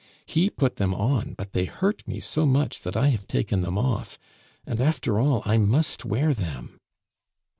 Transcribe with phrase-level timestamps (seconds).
[0.25, 3.77] He put them on, but they hurt me so much that I have taken them
[3.77, 4.17] off,
[4.65, 6.79] and after all I must wear them."